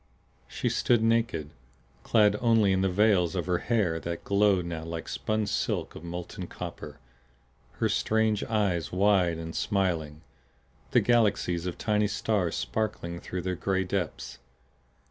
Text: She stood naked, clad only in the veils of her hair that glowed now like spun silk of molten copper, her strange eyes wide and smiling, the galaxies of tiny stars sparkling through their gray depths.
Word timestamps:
She 0.47 0.67
stood 0.67 1.03
naked, 1.03 1.51
clad 2.01 2.35
only 2.41 2.71
in 2.71 2.81
the 2.81 2.89
veils 2.89 3.35
of 3.35 3.45
her 3.45 3.59
hair 3.59 3.99
that 3.99 4.23
glowed 4.23 4.65
now 4.65 4.83
like 4.83 5.07
spun 5.07 5.45
silk 5.45 5.93
of 5.93 6.03
molten 6.03 6.47
copper, 6.47 6.97
her 7.73 7.87
strange 7.87 8.43
eyes 8.45 8.91
wide 8.91 9.37
and 9.37 9.55
smiling, 9.55 10.21
the 10.89 11.01
galaxies 11.01 11.67
of 11.67 11.77
tiny 11.77 12.07
stars 12.07 12.55
sparkling 12.55 13.19
through 13.19 13.43
their 13.43 13.53
gray 13.53 13.83
depths. 13.83 14.39